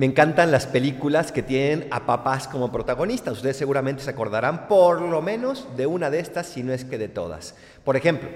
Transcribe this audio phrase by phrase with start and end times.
[0.00, 3.34] Me encantan las películas que tienen a papás como protagonistas.
[3.34, 6.96] Ustedes seguramente se acordarán por lo menos de una de estas, si no es que
[6.96, 7.54] de todas.
[7.84, 8.30] Por ejemplo,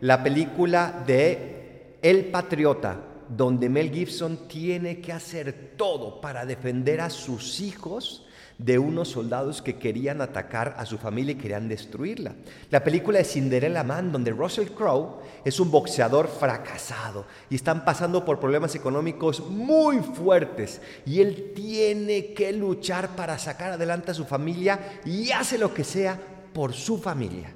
[0.00, 7.10] la película de El Patriota, donde Mel Gibson tiene que hacer todo para defender a
[7.10, 8.26] sus hijos
[8.64, 12.34] de unos soldados que querían atacar a su familia y querían destruirla.
[12.70, 18.24] La película de Cinderella Man, donde Russell Crowe es un boxeador fracasado y están pasando
[18.24, 24.26] por problemas económicos muy fuertes y él tiene que luchar para sacar adelante a su
[24.26, 26.20] familia y hace lo que sea
[26.52, 27.54] por su familia.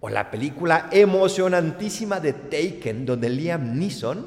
[0.00, 4.26] O la película emocionantísima de Taken, donde Liam Neeson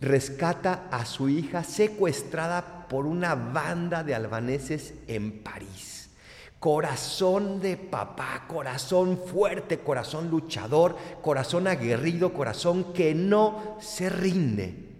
[0.00, 6.10] rescata a su hija secuestrada por una banda de albaneses en París.
[6.58, 14.90] Corazón de papá, corazón fuerte, corazón luchador, corazón aguerrido, corazón que no se rinde.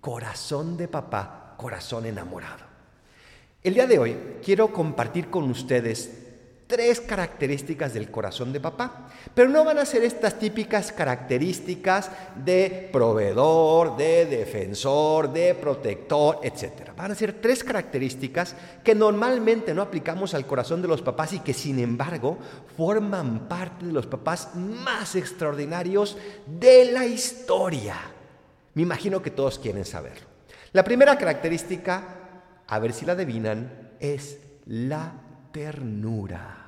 [0.00, 2.62] Corazón de papá, corazón enamorado.
[3.60, 6.21] El día de hoy quiero compartir con ustedes
[6.72, 9.10] tres características del corazón de papá.
[9.34, 16.92] Pero no van a ser estas típicas características de proveedor, de defensor, de protector, etc.
[16.96, 21.40] Van a ser tres características que normalmente no aplicamos al corazón de los papás y
[21.40, 22.38] que sin embargo
[22.74, 27.96] forman parte de los papás más extraordinarios de la historia.
[28.72, 30.26] Me imagino que todos quieren saberlo.
[30.72, 32.02] La primera característica,
[32.66, 35.12] a ver si la adivinan, es la
[35.52, 36.61] ternura.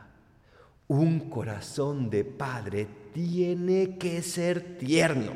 [0.88, 5.32] Un corazón de padre tiene que ser tierno.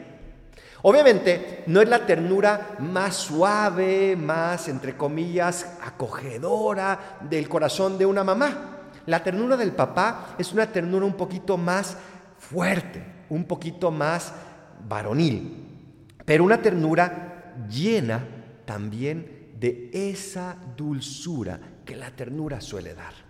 [0.83, 8.23] Obviamente no es la ternura más suave, más, entre comillas, acogedora del corazón de una
[8.23, 8.91] mamá.
[9.07, 11.97] La ternura del papá es una ternura un poquito más
[12.39, 14.33] fuerte, un poquito más
[14.87, 15.67] varonil,
[16.25, 18.23] pero una ternura llena
[18.65, 23.28] también de esa dulzura que la ternura suele dar.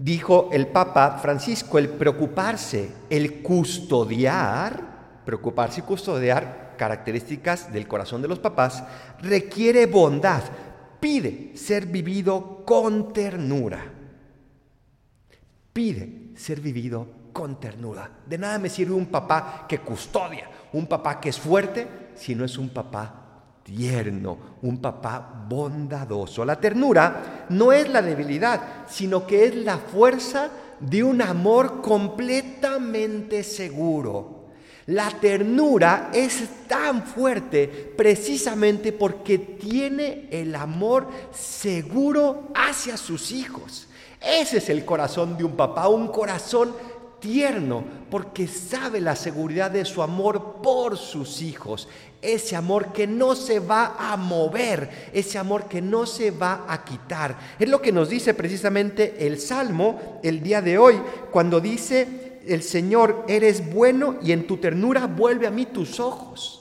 [0.00, 8.28] Dijo el Papa Francisco, el preocuparse, el custodiar, preocuparse y custodiar características del corazón de
[8.28, 8.84] los papás,
[9.20, 10.44] requiere bondad,
[11.00, 13.92] pide ser vivido con ternura.
[15.72, 18.08] Pide ser vivido con ternura.
[18.24, 22.44] De nada me sirve un papá que custodia, un papá que es fuerte, si no
[22.44, 23.27] es un papá
[23.68, 26.44] tierno, un papá bondadoso.
[26.44, 33.42] La ternura no es la debilidad, sino que es la fuerza de un amor completamente
[33.42, 34.46] seguro.
[34.86, 43.86] La ternura es tan fuerte precisamente porque tiene el amor seguro hacia sus hijos.
[44.18, 46.72] Ese es el corazón de un papá, un corazón
[47.20, 51.88] tierno, porque sabe la seguridad de su amor por sus hijos.
[52.20, 56.84] Ese amor que no se va a mover, ese amor que no se va a
[56.84, 57.36] quitar.
[57.58, 62.62] Es lo que nos dice precisamente el Salmo el día de hoy, cuando dice, el
[62.62, 66.54] Señor, eres bueno y en tu ternura vuelve a mí tus ojos.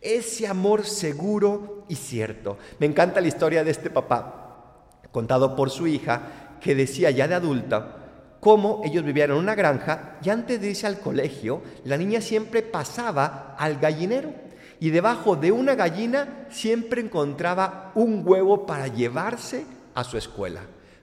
[0.00, 2.58] Ese amor seguro y cierto.
[2.78, 7.34] Me encanta la historia de este papá, contado por su hija, que decía ya de
[7.34, 7.99] adulta,
[8.40, 12.62] cómo ellos vivían en una granja y antes de irse al colegio, la niña siempre
[12.62, 14.32] pasaba al gallinero
[14.80, 20.62] y debajo de una gallina siempre encontraba un huevo para llevarse a su escuela.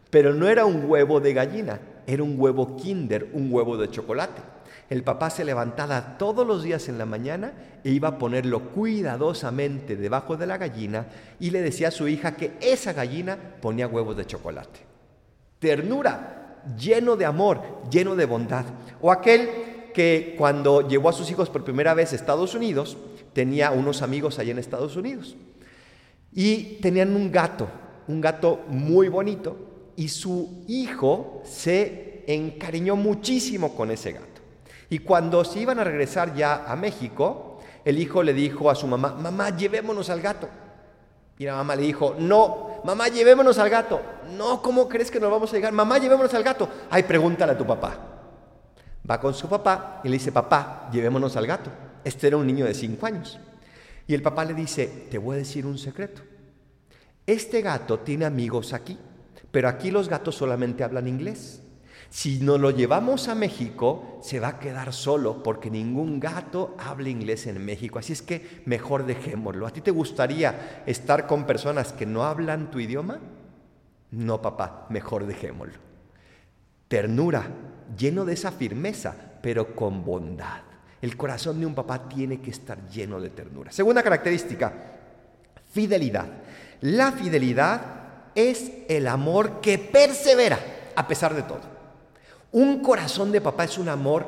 [0.09, 4.41] Pero no era un huevo de gallina, era un huevo kinder, un huevo de chocolate.
[4.89, 7.53] El papá se levantaba todos los días en la mañana
[7.83, 11.07] e iba a ponerlo cuidadosamente debajo de la gallina
[11.39, 14.79] y le decía a su hija que esa gallina ponía huevos de chocolate.
[15.59, 16.46] Ternura,
[16.77, 18.65] lleno de amor, lleno de bondad.
[19.01, 19.49] O aquel
[19.93, 22.97] que cuando llevó a sus hijos por primera vez a Estados Unidos,
[23.33, 25.35] tenía unos amigos allá en Estados Unidos.
[26.33, 27.67] Y tenían un gato,
[28.07, 29.57] un gato muy bonito,
[29.95, 34.41] y su hijo se encariñó muchísimo con ese gato.
[34.89, 38.85] Y cuando se iban a regresar ya a México, el hijo le dijo a su
[38.85, 40.47] mamá, mamá, llevémonos al gato.
[41.39, 44.01] Y la mamá le dijo, no, mamá, llevémonos al gato.
[44.37, 45.73] No, ¿cómo crees que nos vamos a llegar?
[45.73, 46.69] Mamá, llevémonos al gato.
[46.89, 47.97] Ay, pregúntale a tu papá.
[49.09, 51.69] Va con su papá y le dice, papá, llevémonos al gato.
[52.05, 53.37] Este era un niño de cinco años.
[54.07, 56.21] Y el papá le dice, te voy a decir un secreto.
[57.25, 58.97] Este gato tiene amigos aquí,
[59.51, 61.61] pero aquí los gatos solamente hablan inglés.
[62.09, 67.09] Si nos lo llevamos a México, se va a quedar solo porque ningún gato habla
[67.09, 67.99] inglés en México.
[67.99, 69.67] Así es que mejor dejémoslo.
[69.67, 73.19] ¿A ti te gustaría estar con personas que no hablan tu idioma?
[74.11, 75.79] No, papá, mejor dejémoslo.
[76.87, 77.47] Ternura,
[77.97, 80.61] lleno de esa firmeza, pero con bondad.
[81.01, 83.71] El corazón de un papá tiene que estar lleno de ternura.
[83.71, 84.73] Segunda característica,
[85.71, 86.27] fidelidad.
[86.81, 87.81] La fidelidad
[88.33, 90.57] es el amor que persevera
[90.95, 91.76] a pesar de todo.
[92.51, 94.25] Un corazón de papá es un amor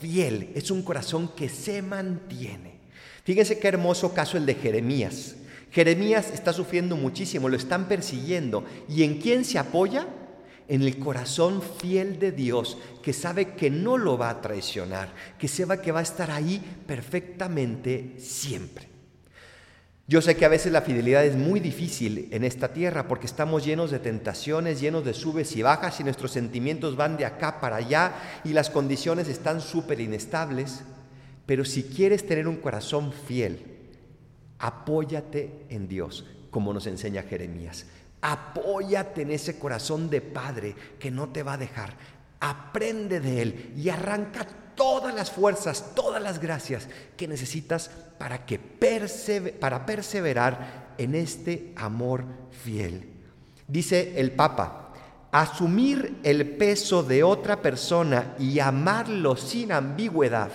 [0.00, 2.74] fiel, es un corazón que se mantiene.
[3.24, 5.36] Fíjense qué hermoso caso el de Jeremías.
[5.70, 8.64] Jeremías está sufriendo muchísimo, lo están persiguiendo.
[8.88, 10.06] ¿Y en quién se apoya?
[10.68, 15.48] En el corazón fiel de Dios, que sabe que no lo va a traicionar, que
[15.48, 18.93] sepa que va a estar ahí perfectamente siempre.
[20.06, 23.64] Yo sé que a veces la fidelidad es muy difícil en esta tierra porque estamos
[23.64, 27.76] llenos de tentaciones, llenos de subes y bajas y nuestros sentimientos van de acá para
[27.76, 28.12] allá
[28.44, 30.82] y las condiciones están súper inestables.
[31.46, 33.64] Pero si quieres tener un corazón fiel,
[34.58, 37.86] apóyate en Dios, como nos enseña Jeremías.
[38.20, 41.94] Apóyate en ese corazón de Padre que no te va a dejar.
[42.46, 48.58] Aprende de Él y arranca todas las fuerzas, todas las gracias que necesitas para, que
[49.58, 53.08] para perseverar en este amor fiel.
[53.66, 54.92] Dice el Papa,
[55.32, 60.50] asumir el peso de otra persona y amarlo sin ambigüedad,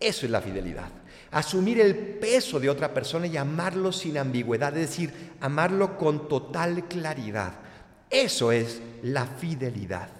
[0.00, 0.88] eso es la fidelidad.
[1.32, 6.88] Asumir el peso de otra persona y amarlo sin ambigüedad, es decir, amarlo con total
[6.88, 7.52] claridad.
[8.08, 10.19] Eso es la fidelidad.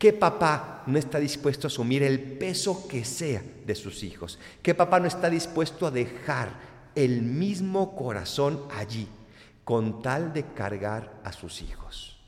[0.00, 4.38] ¿Qué papá no está dispuesto a asumir el peso que sea de sus hijos?
[4.62, 6.54] ¿Qué papá no está dispuesto a dejar
[6.94, 9.06] el mismo corazón allí
[9.62, 12.18] con tal de cargar a sus hijos?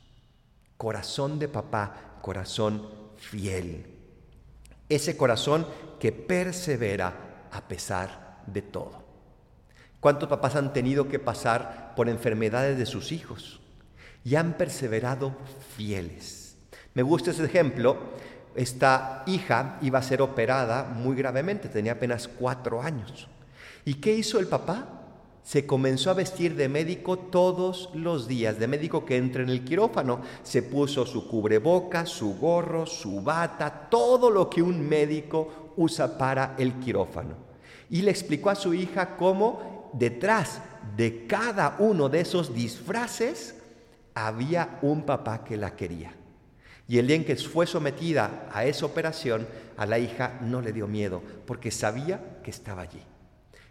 [0.77, 2.87] Corazón de papá, corazón
[3.17, 3.87] fiel.
[4.87, 5.65] Ese corazón
[5.99, 9.01] que persevera a pesar de todo.
[9.99, 13.61] ¿Cuántos papás han tenido que pasar por enfermedades de sus hijos
[14.23, 15.35] y han perseverado
[15.75, 16.42] fieles?
[16.93, 17.97] Me gusta ese ejemplo.
[18.55, 23.27] Esta hija iba a ser operada muy gravemente, tenía apenas cuatro años.
[23.83, 24.87] ¿Y qué hizo el papá?
[25.43, 29.65] Se comenzó a vestir de médico todos los días, de médico que entra en el
[29.65, 30.21] quirófano.
[30.43, 36.55] Se puso su cubreboca, su gorro, su bata, todo lo que un médico usa para
[36.57, 37.35] el quirófano.
[37.89, 40.61] Y le explicó a su hija cómo detrás
[40.95, 43.55] de cada uno de esos disfraces
[44.13, 46.13] había un papá que la quería.
[46.93, 49.47] Y el día en que fue sometida a esa operación,
[49.77, 53.01] a la hija no le dio miedo, porque sabía que estaba allí.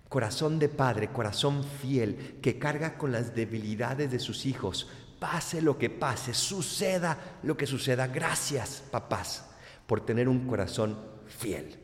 [0.08, 4.90] Corazón de padre, corazón fiel, que carga con las debilidades de sus hijos.
[5.20, 8.08] Pase lo que pase, suceda lo que suceda.
[8.08, 9.48] Gracias, papás,
[9.86, 10.98] por tener un corazón
[11.28, 11.78] fiel.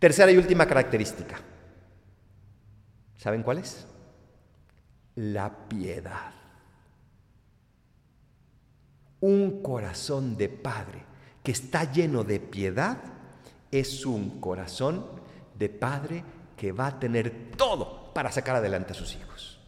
[0.00, 1.36] Tercera y última característica.
[3.16, 3.86] ¿Saben cuál es?
[5.14, 6.45] La piedad.
[9.20, 11.04] Un corazón de padre
[11.42, 12.98] que está lleno de piedad
[13.70, 15.06] es un corazón
[15.58, 16.24] de padre
[16.56, 19.58] que va a tener todo para sacar adelante a sus hijos.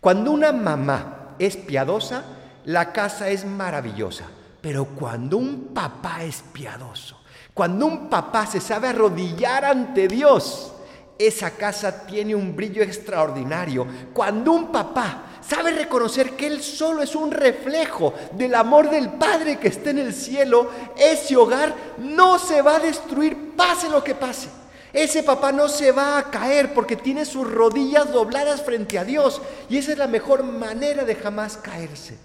[0.00, 2.24] Cuando una mamá es piadosa,
[2.64, 4.24] la casa es maravillosa.
[4.60, 7.20] Pero cuando un papá es piadoso,
[7.54, 10.72] cuando un papá se sabe arrodillar ante Dios,
[11.18, 13.86] esa casa tiene un brillo extraordinario.
[14.12, 19.58] Cuando un papá sabe reconocer que Él solo es un reflejo del amor del Padre
[19.58, 24.14] que está en el cielo, ese hogar no se va a destruir, pase lo que
[24.14, 24.48] pase.
[24.92, 29.42] Ese papá no se va a caer porque tiene sus rodillas dobladas frente a Dios
[29.68, 32.16] y esa es la mejor manera de jamás caerse.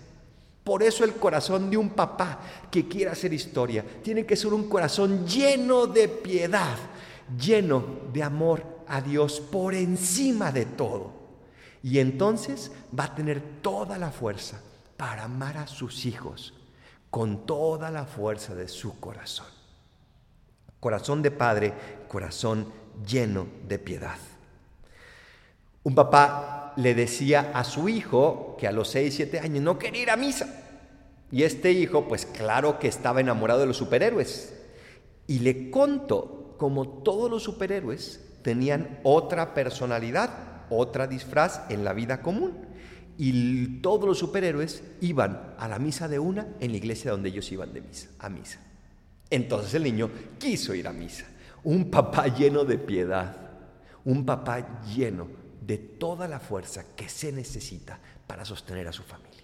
[0.64, 2.40] Por eso el corazón de un papá
[2.70, 6.78] que quiera hacer historia tiene que ser un corazón lleno de piedad,
[7.38, 11.21] lleno de amor a Dios por encima de todo.
[11.84, 14.62] Y entonces va a tener toda la fuerza
[14.98, 16.54] para amar a sus hijos
[17.10, 19.48] con toda la fuerza de su corazón.
[20.80, 21.74] Corazón de padre,
[22.08, 22.72] corazón
[23.06, 24.18] lleno de piedad.
[25.84, 30.04] Un papá le decía a su hijo que a los 6, 7 años no quería
[30.04, 30.48] ir a misa.
[31.32, 34.54] Y este hijo, pues claro que estaba enamorado de los superhéroes.
[35.28, 42.22] Y le contó como todos los superhéroes tenían otra personalidad otra disfraz en la vida
[42.22, 42.58] común.
[43.18, 47.52] Y todos los superhéroes iban a la misa de una en la iglesia donde ellos
[47.52, 48.60] iban de misa, a misa.
[49.30, 50.10] Entonces el niño
[50.40, 51.26] quiso ir a misa.
[51.64, 53.36] Un papá lleno de piedad,
[54.06, 55.28] un papá lleno
[55.62, 59.44] de toda la fuerza que se necesita para sostener a su familia.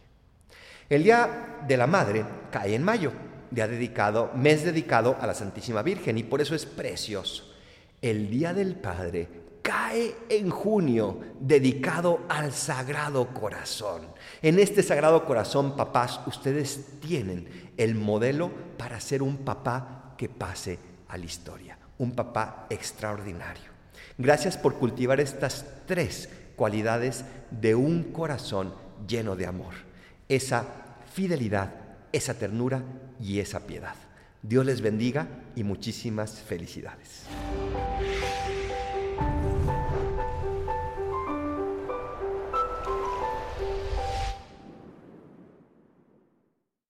[0.89, 3.11] El Día de la Madre cae en mayo,
[3.51, 7.53] día dedicado, mes dedicado a la Santísima Virgen y por eso es precioso.
[8.01, 9.27] El Día del Padre
[9.67, 14.03] cae en junio dedicado al Sagrado Corazón.
[14.41, 20.79] En este Sagrado Corazón, papás, ustedes tienen el modelo para ser un papá que pase
[21.09, 23.69] a la historia, un papá extraordinario.
[24.17, 28.73] Gracias por cultivar estas tres cualidades de un corazón
[29.05, 29.73] lleno de amor.
[30.29, 30.65] esa
[31.13, 31.73] fidelidad,
[32.13, 32.83] esa ternura
[33.19, 33.95] y esa piedad.
[34.41, 37.25] Dios les bendiga y muchísimas felicidades.